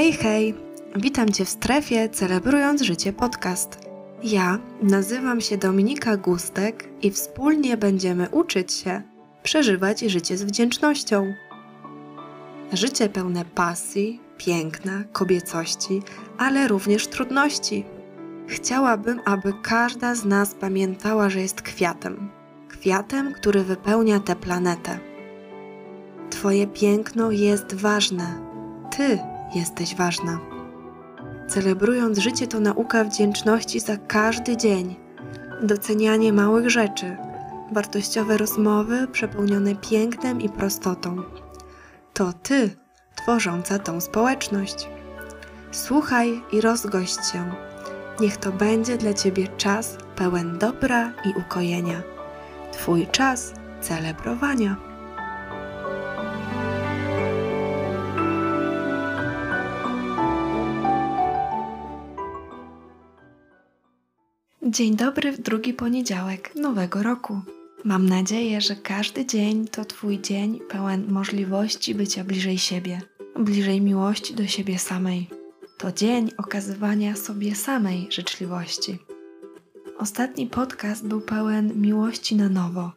Hej, 0.00 0.12
hej! 0.12 0.54
Witam 0.96 1.32
Cię 1.32 1.44
w 1.44 1.48
strefie 1.48 2.08
Celebrując 2.08 2.82
Życie 2.82 3.12
Podcast. 3.12 3.78
Ja 4.22 4.58
nazywam 4.82 5.40
się 5.40 5.56
Dominika 5.56 6.16
Gustek 6.16 6.88
i 7.02 7.10
wspólnie 7.10 7.76
będziemy 7.76 8.28
uczyć 8.28 8.72
się 8.72 9.02
przeżywać 9.42 10.00
życie 10.00 10.36
z 10.36 10.42
wdzięcznością. 10.42 11.34
Życie 12.72 13.08
pełne 13.08 13.44
pasji, 13.44 14.20
piękna, 14.38 15.04
kobiecości, 15.12 16.02
ale 16.38 16.68
również 16.68 17.06
trudności. 17.06 17.84
Chciałabym, 18.46 19.20
aby 19.24 19.52
każda 19.62 20.14
z 20.14 20.24
nas 20.24 20.54
pamiętała, 20.54 21.30
że 21.30 21.40
jest 21.40 21.62
kwiatem. 21.62 22.30
Kwiatem, 22.68 23.32
który 23.32 23.64
wypełnia 23.64 24.20
tę 24.20 24.36
planetę. 24.36 24.98
Twoje 26.30 26.66
piękno 26.66 27.30
jest 27.30 27.74
ważne. 27.74 28.40
Ty 28.96 29.18
jesteś 29.54 29.94
ważna. 29.94 30.38
Celebrując 31.48 32.18
życie 32.18 32.46
to 32.46 32.60
nauka 32.60 33.04
wdzięczności 33.04 33.80
za 33.80 33.96
każdy 33.96 34.56
dzień, 34.56 34.96
docenianie 35.62 36.32
małych 36.32 36.70
rzeczy, 36.70 37.16
wartościowe 37.72 38.36
rozmowy 38.36 39.08
przepełnione 39.12 39.74
pięknem 39.74 40.40
i 40.40 40.48
prostotą. 40.48 41.22
To 42.14 42.32
ty, 42.32 42.70
tworząca 43.16 43.78
tą 43.78 44.00
społeczność. 44.00 44.88
Słuchaj 45.70 46.42
i 46.52 46.60
rozgość 46.60 47.30
się. 47.32 47.54
Niech 48.20 48.36
to 48.36 48.52
będzie 48.52 48.96
dla 48.96 49.14
ciebie 49.14 49.48
czas 49.48 49.96
pełen 50.16 50.58
dobra 50.58 51.12
i 51.24 51.40
ukojenia. 51.40 52.02
Twój 52.72 53.06
czas 53.06 53.52
celebrowania. 53.80 54.89
Dzień 64.70 64.96
dobry 64.96 65.32
w 65.32 65.40
drugi 65.40 65.74
poniedziałek 65.74 66.54
nowego 66.56 67.02
roku. 67.02 67.40
Mam 67.84 68.08
nadzieję, 68.08 68.60
że 68.60 68.76
każdy 68.76 69.26
dzień 69.26 69.68
to 69.68 69.84
Twój 69.84 70.20
dzień 70.20 70.60
pełen 70.68 71.12
możliwości 71.12 71.94
bycia 71.94 72.24
bliżej 72.24 72.58
siebie, 72.58 73.00
bliżej 73.36 73.80
miłości 73.80 74.34
do 74.34 74.46
siebie 74.46 74.78
samej. 74.78 75.28
To 75.78 75.92
dzień 75.92 76.30
okazywania 76.38 77.16
sobie 77.16 77.54
samej 77.54 78.06
życzliwości. 78.10 78.98
Ostatni 79.98 80.46
podcast 80.46 81.06
był 81.06 81.20
pełen 81.20 81.80
miłości 81.80 82.36
na 82.36 82.48
nowo. 82.48 82.92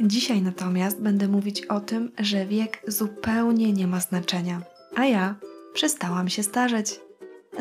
Dzisiaj 0.00 0.42
natomiast 0.42 1.00
będę 1.00 1.28
mówić 1.28 1.66
o 1.66 1.80
tym, 1.80 2.10
że 2.18 2.46
wiek 2.46 2.82
zupełnie 2.86 3.72
nie 3.72 3.86
ma 3.86 4.00
znaczenia, 4.00 4.62
a 4.96 5.04
ja 5.04 5.34
przestałam 5.74 6.28
się 6.28 6.42
starzeć. 6.42 7.00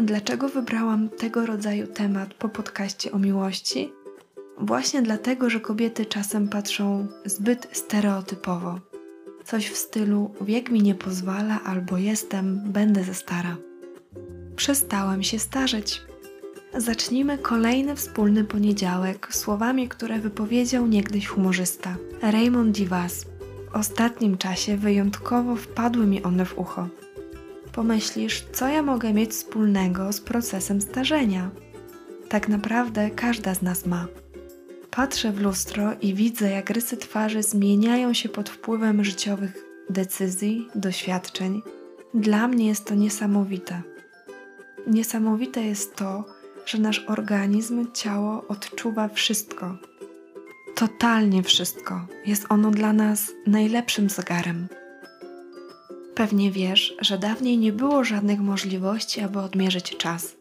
Dlaczego 0.01 0.49
wybrałam 0.49 1.09
tego 1.09 1.45
rodzaju 1.45 1.87
temat 1.87 2.33
po 2.33 2.49
podcaście 2.49 3.11
o 3.11 3.19
miłości? 3.19 3.91
Właśnie 4.57 5.01
dlatego, 5.01 5.49
że 5.49 5.59
kobiety 5.59 6.05
czasem 6.05 6.47
patrzą 6.47 7.07
zbyt 7.25 7.67
stereotypowo. 7.71 8.79
Coś 9.45 9.69
w 9.69 9.77
stylu 9.77 10.33
wiek 10.41 10.69
mi 10.69 10.81
nie 10.81 10.95
pozwala 10.95 11.63
albo 11.63 11.97
jestem, 11.97 12.61
będę 12.65 13.03
ze 13.03 13.13
stara. 13.13 13.57
Przestałem 14.55 15.23
się 15.23 15.39
starzeć. 15.39 16.01
Zacznijmy 16.77 17.37
kolejny 17.37 17.95
wspólny 17.95 18.43
poniedziałek 18.43 19.35
słowami, 19.35 19.89
które 19.89 20.19
wypowiedział 20.19 20.87
niegdyś 20.87 21.27
humorzysta 21.27 21.95
Raymond 22.21 22.75
Divas. 22.75 23.25
W 23.71 23.75
ostatnim 23.75 24.37
czasie 24.37 24.77
wyjątkowo 24.77 25.55
wpadły 25.55 26.05
mi 26.05 26.23
one 26.23 26.45
w 26.45 26.57
ucho 26.57 26.87
pomyślisz, 27.77 28.45
co 28.53 28.67
ja 28.67 28.81
mogę 28.81 29.13
mieć 29.13 29.31
wspólnego 29.31 30.13
z 30.13 30.21
procesem 30.21 30.81
starzenia. 30.81 31.51
Tak 32.29 32.49
naprawdę 32.49 33.09
każda 33.11 33.55
z 33.55 33.61
nas 33.61 33.85
ma. 33.85 34.07
Patrzę 34.91 35.31
w 35.31 35.41
lustro 35.41 35.93
i 36.01 36.13
widzę, 36.13 36.49
jak 36.49 36.69
rysy 36.69 36.97
twarzy 36.97 37.43
zmieniają 37.43 38.13
się 38.13 38.29
pod 38.29 38.49
wpływem 38.49 39.03
życiowych 39.03 39.63
decyzji, 39.89 40.67
doświadczeń. 40.75 41.61
Dla 42.13 42.47
mnie 42.47 42.67
jest 42.67 42.85
to 42.85 42.95
niesamowite. 42.95 43.81
Niesamowite 44.87 45.61
jest 45.61 45.95
to, 45.95 46.25
że 46.65 46.77
nasz 46.77 47.05
organizm, 47.07 47.91
ciało 47.93 48.47
odczuwa 48.47 49.07
wszystko. 49.07 49.77
Totalnie 50.75 51.43
wszystko. 51.43 52.07
Jest 52.25 52.45
ono 52.49 52.71
dla 52.71 52.93
nas 52.93 53.31
najlepszym 53.47 54.09
zegarem. 54.09 54.67
Pewnie 56.17 56.51
wiesz, 56.51 56.95
że 57.01 57.17
dawniej 57.17 57.57
nie 57.57 57.73
było 57.73 58.03
żadnych 58.03 58.39
możliwości, 58.39 59.21
aby 59.21 59.39
odmierzyć 59.39 59.97
czas. 59.97 60.35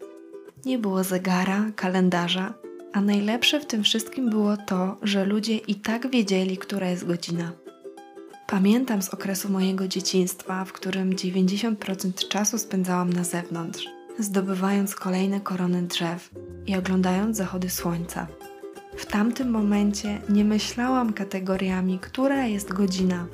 Nie 0.64 0.78
było 0.78 1.04
zegara, 1.04 1.64
kalendarza, 1.76 2.54
a 2.92 3.00
najlepsze 3.00 3.60
w 3.60 3.66
tym 3.66 3.82
wszystkim 3.82 4.30
było 4.30 4.56
to, 4.56 4.96
że 5.02 5.24
ludzie 5.24 5.56
i 5.56 5.74
tak 5.74 6.10
wiedzieli, 6.10 6.58
która 6.58 6.90
jest 6.90 7.06
godzina. 7.06 7.52
Pamiętam 8.46 9.02
z 9.02 9.08
okresu 9.08 9.48
mojego 9.48 9.88
dzieciństwa, 9.88 10.64
w 10.64 10.72
którym 10.72 11.12
90% 11.12 12.28
czasu 12.28 12.58
spędzałam 12.58 13.12
na 13.12 13.24
zewnątrz, 13.24 13.86
zdobywając 14.18 14.94
kolejne 14.94 15.40
korony 15.40 15.82
drzew 15.82 16.30
i 16.66 16.76
oglądając 16.76 17.36
zachody 17.36 17.70
słońca. 17.70 18.26
W 18.96 19.06
tamtym 19.06 19.50
momencie 19.50 20.20
nie 20.28 20.44
myślałam 20.44 21.12
kategoriami, 21.12 21.98
która 21.98 22.46
jest 22.46 22.72
godzina. 22.72 23.26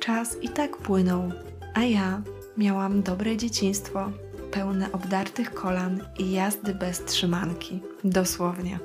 Czas 0.00 0.42
i 0.42 0.48
tak 0.48 0.76
płynął, 0.76 1.32
a 1.74 1.82
ja 1.82 2.22
miałam 2.56 3.02
dobre 3.02 3.36
dzieciństwo, 3.36 4.10
pełne 4.50 4.92
obdartych 4.92 5.54
kolan 5.54 6.00
i 6.18 6.32
jazdy 6.32 6.74
bez 6.74 7.04
trzymanki. 7.04 7.80
Dosłownie. 8.04 8.78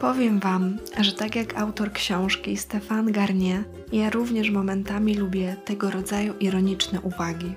Powiem 0.00 0.40
Wam, 0.40 0.78
że 1.00 1.12
tak 1.12 1.36
jak 1.36 1.58
autor 1.58 1.92
książki 1.92 2.56
Stefan 2.56 3.12
Garnier, 3.12 3.64
ja 3.92 4.10
również 4.10 4.50
momentami 4.50 5.14
lubię 5.14 5.56
tego 5.64 5.90
rodzaju 5.90 6.34
ironiczne 6.40 7.00
uwagi. 7.00 7.54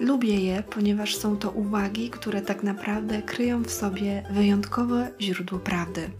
Lubię 0.00 0.40
je, 0.40 0.62
ponieważ 0.70 1.16
są 1.16 1.36
to 1.36 1.50
uwagi, 1.50 2.10
które 2.10 2.42
tak 2.42 2.62
naprawdę 2.62 3.22
kryją 3.22 3.62
w 3.62 3.70
sobie 3.70 4.22
wyjątkowe 4.30 5.10
źródło 5.20 5.58
prawdy. 5.58 6.10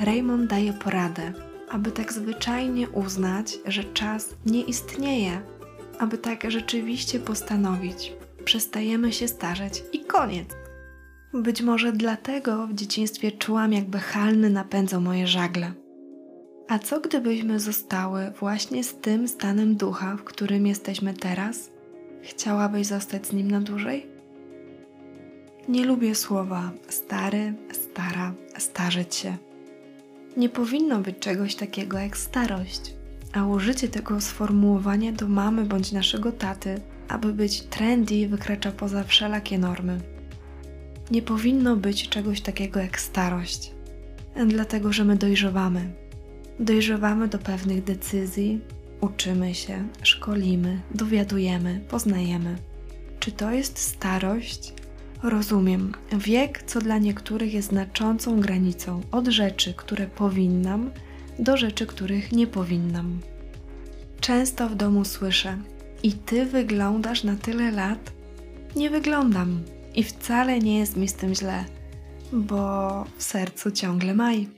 Raymond 0.00 0.50
daje 0.50 0.72
poradę, 0.72 1.32
aby 1.70 1.90
tak 1.92 2.12
zwyczajnie 2.12 2.88
uznać, 2.88 3.58
że 3.66 3.84
czas 3.84 4.34
nie 4.46 4.62
istnieje, 4.62 5.40
aby 5.98 6.18
tak 6.18 6.50
rzeczywiście 6.50 7.20
postanowić. 7.20 8.12
Przestajemy 8.44 9.12
się 9.12 9.28
starzeć 9.28 9.82
i 9.92 10.04
koniec. 10.04 10.48
Być 11.34 11.62
może 11.62 11.92
dlatego 11.92 12.66
w 12.66 12.74
dzieciństwie 12.74 13.32
czułam, 13.32 13.72
jakby 13.72 13.98
halny 13.98 14.50
napędzał 14.50 15.00
moje 15.00 15.26
żagle. 15.26 15.72
A 16.68 16.78
co 16.78 17.00
gdybyśmy 17.00 17.60
zostały 17.60 18.30
właśnie 18.40 18.84
z 18.84 18.94
tym 18.94 19.28
stanem 19.28 19.76
ducha, 19.76 20.16
w 20.16 20.24
którym 20.24 20.66
jesteśmy 20.66 21.14
teraz? 21.14 21.70
Chciałabyś 22.22 22.86
zostać 22.86 23.26
z 23.26 23.32
nim 23.32 23.50
na 23.50 23.60
dłużej? 23.60 24.06
Nie 25.68 25.84
lubię 25.84 26.14
słowa 26.14 26.70
stary, 26.88 27.54
stara, 27.72 28.34
starzeć 28.58 29.14
się. 29.14 29.36
Nie 30.36 30.48
powinno 30.48 30.98
być 30.98 31.18
czegoś 31.18 31.54
takiego 31.54 31.98
jak 31.98 32.16
starość 32.16 32.94
a 33.34 33.44
użycie 33.44 33.88
tego 33.88 34.20
sformułowania 34.20 35.12
do 35.12 35.28
mamy 35.28 35.64
bądź 35.64 35.92
naszego 35.92 36.32
taty, 36.32 36.80
aby 37.08 37.32
być 37.32 37.60
trendy, 37.60 38.28
wykracza 38.28 38.72
poza 38.72 39.04
wszelakie 39.04 39.58
normy. 39.58 40.00
Nie 41.10 41.22
powinno 41.22 41.76
być 41.76 42.08
czegoś 42.08 42.40
takiego 42.40 42.80
jak 42.80 43.00
starość, 43.00 43.72
dlatego 44.46 44.92
że 44.92 45.04
my 45.04 45.16
dojrzewamy. 45.16 45.92
Dojrzewamy 46.60 47.28
do 47.28 47.38
pewnych 47.38 47.84
decyzji, 47.84 48.60
uczymy 49.00 49.54
się, 49.54 49.88
szkolimy, 50.02 50.80
dowiadujemy, 50.94 51.80
poznajemy. 51.88 52.56
Czy 53.20 53.32
to 53.32 53.52
jest 53.52 53.78
starość? 53.78 54.74
Rozumiem. 55.22 55.92
Wiek, 56.12 56.62
co 56.62 56.80
dla 56.80 56.98
niektórych 56.98 57.54
jest 57.54 57.68
znaczącą 57.68 58.40
granicą 58.40 59.00
od 59.12 59.28
rzeczy, 59.28 59.74
które 59.74 60.06
powinnam, 60.06 60.90
do 61.38 61.56
rzeczy, 61.56 61.86
których 61.86 62.32
nie 62.32 62.46
powinnam. 62.46 63.20
Często 64.20 64.68
w 64.68 64.74
domu 64.74 65.04
słyszę: 65.04 65.58
I 66.02 66.12
ty 66.12 66.46
wyglądasz 66.46 67.24
na 67.24 67.36
tyle 67.36 67.70
lat? 67.70 68.12
Nie 68.76 68.90
wyglądam 68.90 69.62
i 69.94 70.02
wcale 70.02 70.58
nie 70.58 70.78
jest 70.78 70.96
mi 70.96 71.08
z 71.08 71.14
tym 71.14 71.34
źle, 71.34 71.64
bo 72.32 73.04
w 73.16 73.22
sercu 73.22 73.70
ciągle 73.70 74.14
maj. 74.14 74.48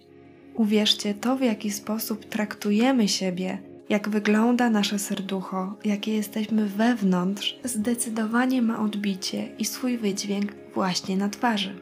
Uwierzcie, 0.55 1.15
to 1.15 1.37
w 1.37 1.41
jaki 1.41 1.71
sposób 1.71 2.25
traktujemy 2.25 3.09
siebie, 3.09 3.59
jak 3.89 4.09
wygląda 4.09 4.71
nasze 4.71 4.99
serducho, 4.99 5.75
jakie 5.85 6.15
jesteśmy 6.15 6.67
wewnątrz, 6.67 7.59
zdecydowanie 7.65 8.63
ma 8.63 8.81
odbicie 8.81 9.49
i 9.59 9.65
swój 9.65 9.99
wydźwięk 9.99 10.53
właśnie 10.75 11.17
na 11.17 11.29
twarzy. 11.29 11.75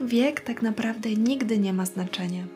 Wiek 0.00 0.40
tak 0.40 0.62
naprawdę 0.62 1.10
nigdy 1.10 1.58
nie 1.58 1.72
ma 1.72 1.86
znaczenia 1.86 2.46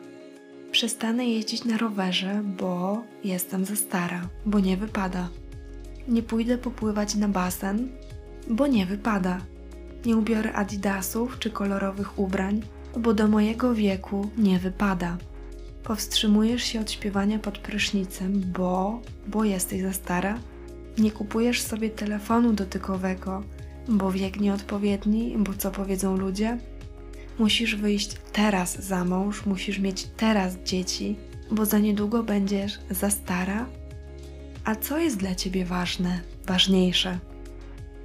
Przestanę 0.71 1.25
jeździć 1.25 1.65
na 1.65 1.77
rowerze, 1.77 2.43
bo 2.59 3.03
jestem 3.23 3.65
za 3.65 3.75
stara, 3.75 4.27
bo 4.45 4.59
nie 4.59 4.77
wypada. 4.77 5.29
Nie 6.07 6.23
pójdę 6.23 6.57
popływać 6.57 7.15
na 7.15 7.27
basen, 7.27 7.89
bo 8.47 8.67
nie 8.67 8.85
wypada. 8.85 9.37
Nie 10.05 10.17
ubiorę 10.17 10.53
adidasów 10.53 11.39
czy 11.39 11.49
kolorowych 11.49 12.19
ubrań, 12.19 12.61
bo 12.97 13.13
do 13.13 13.27
mojego 13.27 13.75
wieku 13.75 14.29
nie 14.37 14.59
wypada. 14.59 15.17
Powstrzymujesz 15.83 16.63
się 16.63 16.81
od 16.81 16.91
śpiewania 16.91 17.39
pod 17.39 17.57
prysznicem, 17.57 18.43
bo, 18.57 19.01
bo 19.27 19.43
jesteś 19.43 19.81
za 19.81 19.93
stara. 19.93 20.37
Nie 20.97 21.11
kupujesz 21.11 21.61
sobie 21.61 21.89
telefonu 21.89 22.53
dotykowego, 22.53 23.43
bo 23.87 24.11
wiek 24.11 24.39
nieodpowiedni, 24.39 25.35
bo 25.37 25.53
co 25.53 25.71
powiedzą 25.71 26.17
ludzie. 26.17 26.57
Musisz 27.41 27.75
wyjść 27.75 28.15
teraz 28.33 28.83
za 28.83 29.05
mąż, 29.05 29.45
musisz 29.45 29.79
mieć 29.79 30.07
teraz 30.17 30.57
dzieci, 30.65 31.15
bo 31.51 31.65
za 31.65 31.79
niedługo 31.79 32.23
będziesz 32.23 32.79
za 32.89 33.09
stara. 33.09 33.65
A 34.65 34.75
co 34.75 34.97
jest 34.97 35.17
dla 35.17 35.35
ciebie 35.35 35.65
ważne, 35.65 36.21
ważniejsze? 36.47 37.19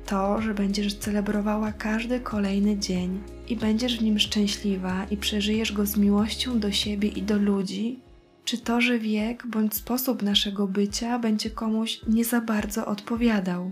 To, 0.07 0.43
że 0.43 0.55
będziesz 0.55 0.95
celebrowała 0.95 1.73
każdy 1.73 2.21
kolejny 2.21 2.79
dzień 2.79 3.21
i 3.49 3.57
będziesz 3.57 3.99
w 3.99 4.03
nim 4.03 4.19
szczęśliwa 4.19 5.07
i 5.11 5.17
przeżyjesz 5.17 5.73
go 5.73 5.87
z 5.87 5.97
miłością 5.97 6.61
do 6.61 6.73
siebie 6.73 7.09
i 7.09 7.23
do 7.23 7.39
ludzi, 7.39 7.99
czy 8.45 8.59
to, 8.59 8.81
że 8.81 8.99
wiek 8.99 9.47
bądź 9.47 9.75
sposób 9.75 10.23
naszego 10.23 10.67
bycia 10.67 11.19
będzie 11.19 11.51
komuś 11.51 12.01
nie 12.09 12.25
za 12.25 12.41
bardzo 12.41 12.87
odpowiadał. 12.87 13.71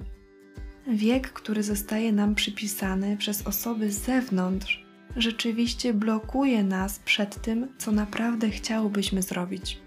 Wiek, 0.86 1.32
który 1.32 1.62
zostaje 1.62 2.12
nam 2.12 2.34
przypisany 2.34 3.16
przez 3.16 3.46
osoby 3.46 3.92
z 3.92 4.04
zewnątrz, 4.04 4.83
rzeczywiście 5.16 5.94
blokuje 5.94 6.64
nas 6.64 6.98
przed 6.98 7.42
tym, 7.42 7.68
co 7.78 7.92
naprawdę 7.92 8.50
chciałbyśmy 8.50 9.22
zrobić. 9.22 9.78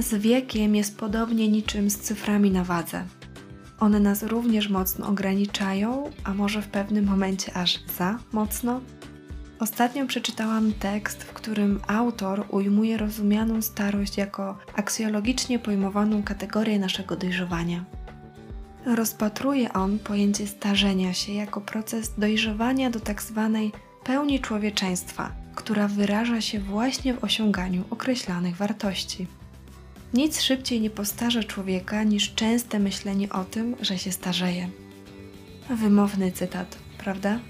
Z 0.00 0.14
wiekiem 0.14 0.74
jest 0.74 0.98
podobnie 0.98 1.48
niczym 1.48 1.90
z 1.90 1.98
cyframi 1.98 2.50
na 2.50 2.64
wadze. 2.64 3.04
One 3.80 4.00
nas 4.00 4.22
również 4.22 4.68
mocno 4.68 5.06
ograniczają, 5.06 6.10
a 6.24 6.34
może 6.34 6.62
w 6.62 6.68
pewnym 6.68 7.04
momencie 7.04 7.56
aż 7.56 7.84
za 7.98 8.18
mocno. 8.32 8.80
Ostatnio 9.60 10.06
przeczytałam 10.06 10.72
tekst, 10.72 11.24
w 11.24 11.32
którym 11.32 11.80
autor 11.86 12.46
ujmuje 12.50 12.96
rozumianą 12.96 13.62
starość 13.62 14.16
jako 14.16 14.58
aksjologicznie 14.76 15.58
pojmowaną 15.58 16.22
kategorię 16.22 16.78
naszego 16.78 17.16
dojrzewania. 17.16 17.84
Rozpatruje 18.86 19.72
on 19.72 19.98
pojęcie 19.98 20.46
starzenia 20.46 21.12
się 21.12 21.32
jako 21.32 21.60
proces 21.60 22.14
dojrzewania 22.18 22.90
do. 22.90 23.00
Tak 23.00 23.22
pełni 24.04 24.40
człowieczeństwa, 24.40 25.32
która 25.54 25.88
wyraża 25.88 26.40
się 26.40 26.60
właśnie 26.60 27.14
w 27.14 27.24
osiąganiu 27.24 27.84
określanych 27.90 28.56
wartości. 28.56 29.26
Nic 30.14 30.40
szybciej 30.40 30.80
nie 30.80 30.90
postarza 30.90 31.42
człowieka 31.42 32.02
niż 32.02 32.34
częste 32.34 32.78
myślenie 32.78 33.28
o 33.32 33.44
tym, 33.44 33.76
że 33.80 33.98
się 33.98 34.12
starzeje. 34.12 34.68
Wymowny 35.70 36.32
cytat, 36.32 36.78
prawda? 36.98 37.40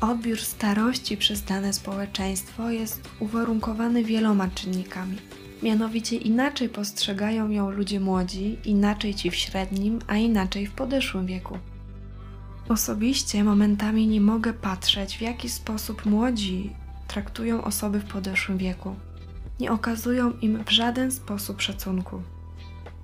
Odbiór 0.00 0.40
starości 0.40 1.16
przez 1.16 1.42
dane 1.42 1.72
społeczeństwo 1.72 2.70
jest 2.70 3.08
uwarunkowany 3.20 4.04
wieloma 4.04 4.48
czynnikami. 4.48 5.16
Mianowicie 5.62 6.16
inaczej 6.16 6.68
postrzegają 6.68 7.50
ją 7.50 7.70
ludzie 7.70 8.00
młodzi, 8.00 8.58
inaczej 8.64 9.14
ci 9.14 9.30
w 9.30 9.34
średnim, 9.34 9.98
a 10.06 10.16
inaczej 10.16 10.66
w 10.66 10.72
podeszłym 10.72 11.26
wieku. 11.26 11.58
Osobiście 12.68 13.44
momentami 13.44 14.06
nie 14.06 14.20
mogę 14.20 14.52
patrzeć, 14.52 15.16
w 15.16 15.20
jaki 15.20 15.48
sposób 15.48 16.06
młodzi 16.06 16.72
traktują 17.08 17.64
osoby 17.64 18.00
w 18.00 18.04
podeszłym 18.04 18.58
wieku 18.58 18.96
nie 19.60 19.72
okazują 19.72 20.32
im 20.42 20.64
w 20.64 20.70
żaden 20.70 21.10
sposób 21.10 21.62
szacunku. 21.62 22.22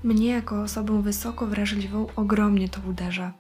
Mnie, 0.05 0.29
jako 0.29 0.63
osobę 0.63 1.03
wysoko 1.03 1.47
wrażliwą, 1.47 2.07
ogromnie 2.17 2.69
to 2.69 2.81
uderza. 2.89 3.33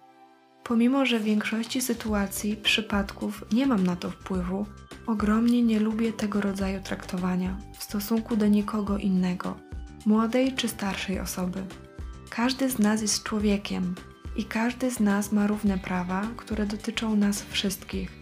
Pomimo, 0.64 1.06
że 1.06 1.20
w 1.20 1.24
większości 1.24 1.80
sytuacji, 1.80 2.56
przypadków 2.56 3.44
nie 3.52 3.66
mam 3.66 3.84
na 3.84 3.96
to 3.96 4.10
wpływu, 4.10 4.66
ogromnie 5.06 5.62
nie 5.62 5.80
lubię 5.80 6.12
tego 6.12 6.40
rodzaju 6.40 6.80
traktowania 6.82 7.56
w 7.78 7.82
stosunku 7.82 8.36
do 8.36 8.46
nikogo 8.46 8.98
innego, 8.98 9.56
młodej 10.06 10.52
czy 10.52 10.68
starszej 10.68 11.20
osoby. 11.20 11.62
Każdy 12.30 12.70
z 12.70 12.78
nas 12.78 13.02
jest 13.02 13.22
człowiekiem 13.22 13.94
i 14.36 14.44
każdy 14.44 14.90
z 14.90 15.00
nas 15.00 15.32
ma 15.32 15.46
równe 15.46 15.78
prawa, 15.78 16.22
które 16.36 16.66
dotyczą 16.66 17.16
nas 17.16 17.42
wszystkich. 17.42 18.20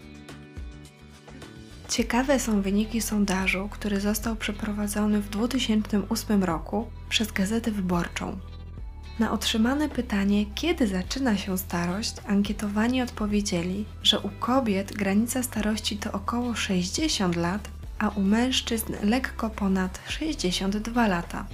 Ciekawe 1.89 2.39
są 2.39 2.61
wyniki 2.61 3.01
sondażu, 3.01 3.69
który 3.71 3.99
został 3.99 4.35
przeprowadzony 4.35 5.21
w 5.21 5.29
2008 5.29 6.43
roku 6.43 6.87
przez 7.09 7.31
Gazetę 7.31 7.71
Wyborczą. 7.71 8.39
Na 9.19 9.31
otrzymane 9.31 9.89
pytanie, 9.89 10.45
kiedy 10.55 10.87
zaczyna 10.87 11.37
się 11.37 11.57
starość, 11.57 12.13
ankietowani 12.27 13.01
odpowiedzieli, 13.01 13.85
że 14.03 14.19
u 14.19 14.29
kobiet 14.29 14.93
granica 14.93 15.43
starości 15.43 15.97
to 15.97 16.11
około 16.11 16.55
60 16.55 17.35
lat, 17.35 17.69
a 17.99 18.09
u 18.09 18.21
mężczyzn 18.21 18.93
lekko 19.03 19.49
ponad 19.49 19.99
62 20.07 21.07
lata. 21.07 21.45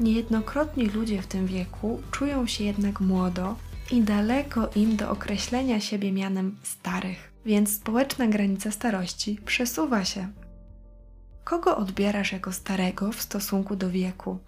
Niejednokrotni 0.00 0.86
ludzie 0.86 1.22
w 1.22 1.26
tym 1.26 1.46
wieku 1.46 2.02
czują 2.10 2.46
się 2.46 2.64
jednak 2.64 3.00
młodo 3.00 3.56
i 3.90 4.02
daleko 4.02 4.70
im 4.74 4.96
do 4.96 5.10
określenia 5.10 5.80
siebie 5.80 6.12
mianem 6.12 6.56
starych 6.62 7.28
więc 7.48 7.76
społeczna 7.76 8.26
granica 8.26 8.70
starości 8.70 9.38
przesuwa 9.44 10.04
się. 10.04 10.28
Kogo 11.44 11.76
odbierasz 11.76 12.32
jako 12.32 12.52
starego 12.52 13.12
w 13.12 13.22
stosunku 13.22 13.76
do 13.76 13.90
wieku? 13.90 14.38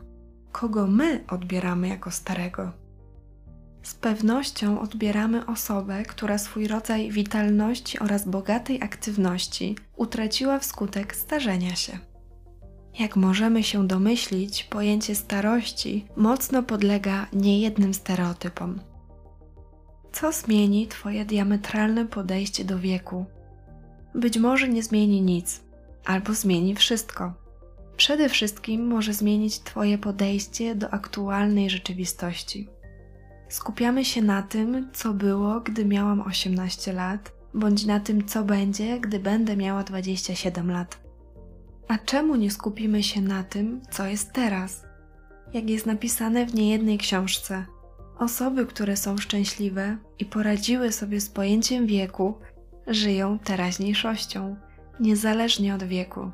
Kogo 0.52 0.86
my 0.86 1.24
odbieramy 1.28 1.88
jako 1.88 2.10
starego? 2.10 2.72
Z 3.82 3.94
pewnością 3.94 4.80
odbieramy 4.80 5.46
osobę, 5.46 6.02
która 6.02 6.38
swój 6.38 6.68
rodzaj 6.68 7.10
witalności 7.10 7.98
oraz 7.98 8.28
bogatej 8.28 8.82
aktywności 8.82 9.76
utraciła 9.96 10.58
wskutek 10.58 11.16
starzenia 11.16 11.74
się. 11.74 11.98
Jak 12.98 13.16
możemy 13.16 13.62
się 13.62 13.86
domyślić, 13.86 14.64
pojęcie 14.64 15.14
starości 15.14 16.04
mocno 16.16 16.62
podlega 16.62 17.26
niejednym 17.32 17.94
stereotypom. 17.94 18.80
Co 20.12 20.32
zmieni 20.32 20.86
Twoje 20.86 21.24
diametralne 21.24 22.06
podejście 22.06 22.64
do 22.64 22.78
wieku? 22.78 23.24
Być 24.14 24.38
może 24.38 24.68
nie 24.68 24.82
zmieni 24.82 25.22
nic, 25.22 25.60
albo 26.04 26.34
zmieni 26.34 26.74
wszystko. 26.74 27.32
Przede 27.96 28.28
wszystkim 28.28 28.86
może 28.86 29.12
zmienić 29.12 29.58
Twoje 29.58 29.98
podejście 29.98 30.74
do 30.74 30.90
aktualnej 30.90 31.70
rzeczywistości. 31.70 32.68
Skupiamy 33.48 34.04
się 34.04 34.22
na 34.22 34.42
tym, 34.42 34.88
co 34.92 35.14
było, 35.14 35.60
gdy 35.60 35.84
miałam 35.84 36.20
18 36.20 36.92
lat, 36.92 37.32
bądź 37.54 37.86
na 37.86 38.00
tym, 38.00 38.24
co 38.24 38.44
będzie, 38.44 39.00
gdy 39.00 39.18
będę 39.18 39.56
miała 39.56 39.84
27 39.84 40.70
lat. 40.70 41.00
A 41.88 41.98
czemu 41.98 42.36
nie 42.36 42.50
skupimy 42.50 43.02
się 43.02 43.20
na 43.20 43.44
tym, 43.44 43.80
co 43.90 44.06
jest 44.06 44.32
teraz? 44.32 44.84
Jak 45.52 45.70
jest 45.70 45.86
napisane 45.86 46.46
w 46.46 46.54
niejednej 46.54 46.98
książce, 46.98 47.64
Osoby, 48.20 48.66
które 48.66 48.96
są 48.96 49.16
szczęśliwe 49.16 49.96
i 50.18 50.24
poradziły 50.24 50.92
sobie 50.92 51.20
z 51.20 51.28
pojęciem 51.28 51.86
wieku, 51.86 52.38
żyją 52.86 53.38
teraźniejszością, 53.38 54.56
niezależnie 55.00 55.74
od 55.74 55.84
wieku. 55.84 56.30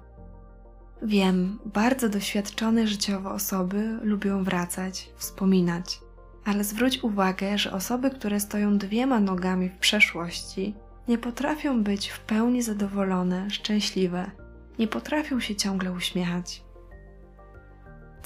Wiem, 1.02 1.58
bardzo 1.64 2.08
doświadczone 2.08 2.86
życiowo 2.86 3.30
osoby 3.30 3.98
lubią 4.02 4.44
wracać, 4.44 5.10
wspominać, 5.16 6.00
ale 6.44 6.64
zwróć 6.64 7.04
uwagę, 7.04 7.58
że 7.58 7.72
osoby, 7.72 8.10
które 8.10 8.40
stoją 8.40 8.78
dwiema 8.78 9.20
nogami 9.20 9.68
w 9.68 9.78
przeszłości, 9.78 10.74
nie 11.08 11.18
potrafią 11.18 11.82
być 11.82 12.08
w 12.08 12.20
pełni 12.20 12.62
zadowolone, 12.62 13.50
szczęśliwe, 13.50 14.30
nie 14.78 14.88
potrafią 14.88 15.40
się 15.40 15.56
ciągle 15.56 15.92
uśmiechać 15.92 16.65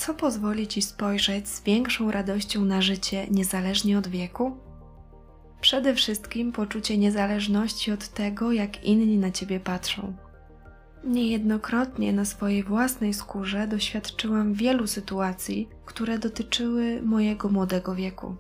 co 0.00 0.14
pozwoli 0.14 0.66
ci 0.66 0.82
spojrzeć 0.82 1.48
z 1.48 1.62
większą 1.62 2.10
radością 2.10 2.64
na 2.64 2.82
życie 2.82 3.26
niezależnie 3.30 3.98
od 3.98 4.08
wieku? 4.08 4.56
Przede 5.60 5.94
wszystkim 5.94 6.52
poczucie 6.52 6.98
niezależności 6.98 7.92
od 7.92 8.08
tego, 8.08 8.52
jak 8.52 8.84
inni 8.84 9.18
na 9.18 9.30
ciebie 9.30 9.60
patrzą. 9.60 10.16
Niejednokrotnie 11.04 12.12
na 12.12 12.24
swojej 12.24 12.62
własnej 12.62 13.14
skórze 13.14 13.68
doświadczyłam 13.68 14.54
wielu 14.54 14.86
sytuacji, 14.86 15.68
które 15.84 16.18
dotyczyły 16.18 17.02
mojego 17.02 17.48
młodego 17.48 17.94
wieku. 17.94 18.36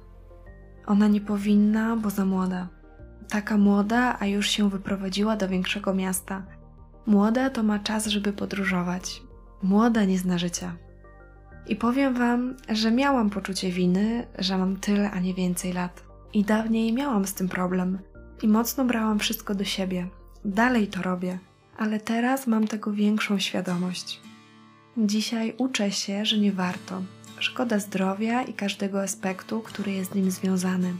Ona 0.86 1.08
nie 1.08 1.20
powinna, 1.20 1.96
bo 1.96 2.10
za 2.10 2.24
młoda. 2.24 2.68
Taka 3.28 3.56
młoda, 3.56 4.16
a 4.20 4.26
już 4.26 4.48
się 4.48 4.70
wyprowadziła 4.70 5.36
do 5.36 5.48
większego 5.48 5.94
miasta. 5.94 6.46
Młoda 7.06 7.50
to 7.50 7.62
ma 7.62 7.78
czas, 7.78 8.06
żeby 8.06 8.32
podróżować. 8.32 9.22
Młoda 9.62 10.04
nie 10.04 10.18
zna 10.18 10.38
życia. 10.38 10.76
I 11.68 11.76
powiem 11.76 12.14
Wam, 12.14 12.54
że 12.68 12.90
miałam 12.90 13.30
poczucie 13.30 13.70
winy, 13.72 14.26
że 14.38 14.58
mam 14.58 14.76
tyle, 14.76 15.10
a 15.10 15.20
nie 15.20 15.34
więcej 15.34 15.72
lat. 15.72 16.02
I 16.32 16.44
dawniej 16.44 16.92
miałam 16.92 17.26
z 17.26 17.34
tym 17.34 17.48
problem. 17.48 17.98
I 18.42 18.48
mocno 18.48 18.84
brałam 18.84 19.18
wszystko 19.18 19.54
do 19.54 19.64
siebie. 19.64 20.08
Dalej 20.44 20.86
to 20.88 21.02
robię, 21.02 21.38
ale 21.78 22.00
teraz 22.00 22.46
mam 22.46 22.66
tego 22.66 22.92
większą 22.92 23.38
świadomość. 23.38 24.20
Dzisiaj 24.98 25.54
uczę 25.58 25.92
się, 25.92 26.24
że 26.24 26.38
nie 26.38 26.52
warto. 26.52 27.02
Szkoda 27.38 27.78
zdrowia 27.78 28.42
i 28.42 28.52
każdego 28.52 29.02
aspektu, 29.02 29.60
który 29.60 29.92
jest 29.92 30.12
z 30.12 30.14
nim 30.14 30.30
związany. 30.30 30.92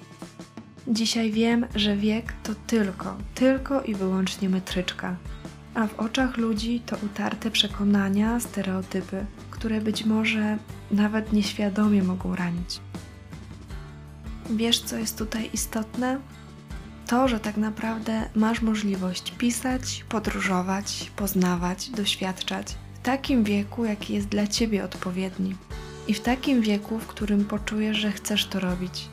Dzisiaj 0.89 1.31
wiem, 1.31 1.67
że 1.75 1.97
wiek 1.97 2.33
to 2.43 2.53
tylko, 2.67 3.17
tylko 3.35 3.83
i 3.83 3.95
wyłącznie 3.95 4.49
metryczka, 4.49 5.17
a 5.75 5.87
w 5.87 5.99
oczach 5.99 6.37
ludzi 6.37 6.83
to 6.87 6.97
utarte 6.97 7.51
przekonania, 7.51 8.41
stereotypy, 8.41 9.27
które 9.61 9.81
być 9.81 10.05
może 10.05 10.59
nawet 10.91 11.33
nieświadomie 11.33 12.03
mogą 12.03 12.37
ranić. 12.37 12.81
Wiesz, 14.51 14.81
co 14.81 14.97
jest 14.97 15.19
tutaj 15.19 15.51
istotne? 15.53 16.21
To, 17.07 17.29
że 17.29 17.41
tak 17.41 17.57
naprawdę 17.57 18.31
masz 18.35 18.63
możliwość 18.63 19.33
pisać, 19.39 20.05
podróżować, 20.09 21.11
poznawać, 21.17 21.91
doświadczać 21.91 22.75
w 22.95 22.99
takim 23.03 23.45
wieku, 23.45 23.85
jaki 23.85 24.15
jest 24.15 24.29
dla 24.29 24.47
ciebie 24.47 24.85
odpowiedni 24.85 25.55
i 26.09 26.15
w 26.15 26.21
takim 26.21 26.61
wieku, 26.61 26.99
w 26.99 27.07
którym 27.07 27.45
poczujesz, 27.45 27.97
że 27.97 28.13
chcesz 28.13 28.47
to 28.47 28.61
robić. 28.61 29.09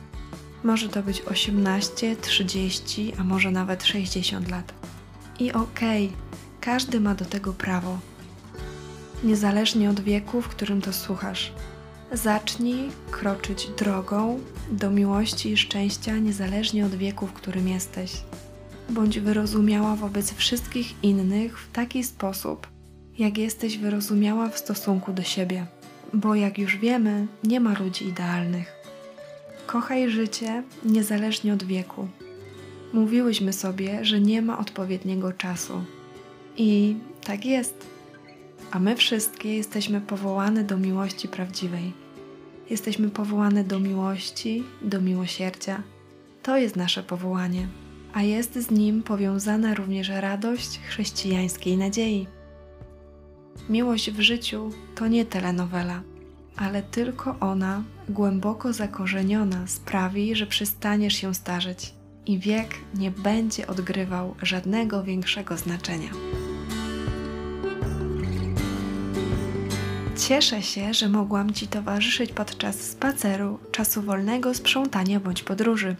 Może 0.64 0.88
to 0.88 1.02
być 1.02 1.22
18, 1.22 2.16
30, 2.16 3.12
a 3.18 3.24
może 3.24 3.50
nawet 3.50 3.84
60 3.84 4.50
lat. 4.50 4.74
I 5.38 5.52
okej, 5.52 6.06
okay, 6.06 6.18
każdy 6.60 7.00
ma 7.00 7.14
do 7.14 7.24
tego 7.24 7.52
prawo. 7.52 7.98
Niezależnie 9.24 9.90
od 9.90 10.00
wieku, 10.00 10.42
w 10.42 10.48
którym 10.48 10.80
to 10.80 10.92
słuchasz. 10.92 11.52
Zacznij 12.12 12.90
kroczyć 13.10 13.68
drogą 13.78 14.40
do 14.70 14.90
miłości 14.90 15.52
i 15.52 15.56
szczęścia 15.56 16.18
niezależnie 16.18 16.86
od 16.86 16.94
wieku, 16.94 17.26
w 17.26 17.32
którym 17.32 17.68
jesteś. 17.68 18.12
Bądź 18.90 19.20
wyrozumiała 19.20 19.96
wobec 19.96 20.34
wszystkich 20.34 21.04
innych 21.04 21.60
w 21.60 21.72
taki 21.72 22.04
sposób, 22.04 22.66
jak 23.18 23.38
jesteś 23.38 23.78
wyrozumiała 23.78 24.48
w 24.48 24.58
stosunku 24.58 25.12
do 25.12 25.22
siebie. 25.22 25.66
Bo 26.12 26.34
jak 26.34 26.58
już 26.58 26.76
wiemy, 26.76 27.26
nie 27.44 27.60
ma 27.60 27.78
ludzi 27.78 28.06
idealnych. 28.06 28.72
Kochaj 29.66 30.10
życie 30.10 30.62
niezależnie 30.84 31.52
od 31.52 31.64
wieku. 31.64 32.08
Mówiłyśmy 32.92 33.52
sobie, 33.52 34.04
że 34.04 34.20
nie 34.20 34.42
ma 34.42 34.58
odpowiedniego 34.58 35.32
czasu. 35.32 35.84
I 36.56 36.96
tak 37.24 37.44
jest. 37.44 37.97
A 38.70 38.78
my 38.78 38.96
wszystkie 38.96 39.56
jesteśmy 39.56 40.00
powołane 40.00 40.64
do 40.64 40.78
miłości 40.78 41.28
prawdziwej. 41.28 41.92
Jesteśmy 42.70 43.10
powołane 43.10 43.64
do 43.64 43.80
miłości, 43.80 44.64
do 44.82 45.00
miłosierdzia. 45.00 45.82
To 46.42 46.56
jest 46.56 46.76
nasze 46.76 47.02
powołanie, 47.02 47.68
a 48.12 48.22
jest 48.22 48.54
z 48.54 48.70
nim 48.70 49.02
powiązana 49.02 49.74
również 49.74 50.08
radość 50.08 50.80
chrześcijańskiej 50.88 51.76
nadziei. 51.76 52.26
Miłość 53.68 54.10
w 54.10 54.20
życiu 54.20 54.70
to 54.94 55.08
nie 55.08 55.24
telenowela, 55.24 56.02
ale 56.56 56.82
tylko 56.82 57.36
ona, 57.40 57.82
głęboko 58.08 58.72
zakorzeniona, 58.72 59.66
sprawi, 59.66 60.34
że 60.34 60.46
przestaniesz 60.46 61.14
się 61.14 61.34
starzeć 61.34 61.94
i 62.26 62.38
wiek 62.38 62.74
nie 62.94 63.10
będzie 63.10 63.66
odgrywał 63.66 64.34
żadnego 64.42 65.02
większego 65.02 65.56
znaczenia. 65.56 66.10
Cieszę 70.18 70.62
się, 70.62 70.94
że 70.94 71.08
mogłam 71.08 71.52
Ci 71.52 71.68
towarzyszyć 71.68 72.32
podczas 72.32 72.80
spaceru, 72.80 73.58
czasu 73.72 74.02
wolnego, 74.02 74.54
sprzątania 74.54 75.20
bądź 75.20 75.42
podróży. 75.42 75.96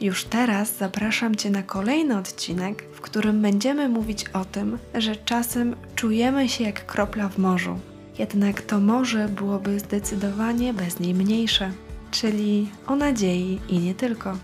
Już 0.00 0.24
teraz 0.24 0.76
zapraszam 0.78 1.36
Cię 1.36 1.50
na 1.50 1.62
kolejny 1.62 2.18
odcinek, 2.18 2.84
w 2.92 3.00
którym 3.00 3.42
będziemy 3.42 3.88
mówić 3.88 4.28
o 4.28 4.44
tym, 4.44 4.78
że 4.94 5.16
czasem 5.16 5.76
czujemy 5.94 6.48
się 6.48 6.64
jak 6.64 6.86
kropla 6.86 7.28
w 7.28 7.38
morzu. 7.38 7.78
Jednak 8.18 8.62
to 8.62 8.80
morze 8.80 9.28
byłoby 9.28 9.80
zdecydowanie 9.80 10.74
bez 10.74 11.00
niej 11.00 11.14
mniejsze, 11.14 11.72
czyli 12.10 12.68
o 12.86 12.96
nadziei 12.96 13.60
i 13.68 13.78
nie 13.78 13.94
tylko. 13.94 14.38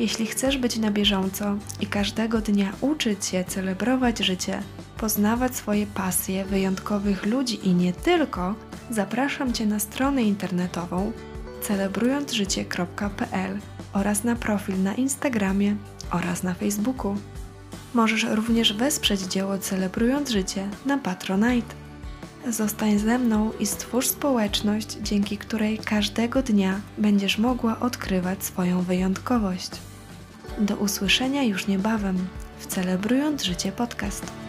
Jeśli 0.00 0.26
chcesz 0.26 0.58
być 0.58 0.76
na 0.76 0.90
bieżąco 0.90 1.56
i 1.80 1.86
każdego 1.86 2.40
dnia 2.40 2.72
uczyć 2.80 3.26
się 3.26 3.44
celebrować 3.44 4.18
życie, 4.18 4.62
poznawać 4.98 5.56
swoje 5.56 5.86
pasje 5.86 6.44
wyjątkowych 6.44 7.26
ludzi 7.26 7.68
i 7.68 7.74
nie 7.74 7.92
tylko, 7.92 8.54
zapraszam 8.90 9.52
Cię 9.52 9.66
na 9.66 9.78
stronę 9.78 10.22
internetową 10.22 11.12
celebrującżycie.pl 11.62 13.58
oraz 13.92 14.24
na 14.24 14.36
profil 14.36 14.82
na 14.82 14.94
Instagramie 14.94 15.76
oraz 16.10 16.42
na 16.42 16.54
Facebooku. 16.54 17.16
Możesz 17.94 18.26
również 18.30 18.72
wesprzeć 18.72 19.20
dzieło 19.20 19.58
Celebrując 19.58 20.30
Życie 20.30 20.68
na 20.86 20.98
Patronite. 20.98 21.74
Zostań 22.48 22.98
ze 22.98 23.18
mną 23.18 23.50
i 23.60 23.66
stwórz 23.66 24.06
społeczność, 24.06 24.92
dzięki 25.02 25.38
której 25.38 25.78
każdego 25.78 26.42
dnia 26.42 26.80
będziesz 26.98 27.38
mogła 27.38 27.80
odkrywać 27.80 28.44
swoją 28.44 28.82
wyjątkowość. 28.82 29.70
Do 30.58 30.76
usłyszenia 30.76 31.42
już 31.42 31.66
niebawem 31.66 32.16
w 32.58 32.66
Celebrując 32.66 33.42
Życie 33.42 33.72
podcast. 33.72 34.47